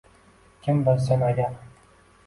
[0.67, 1.53] Kim bilsin agar.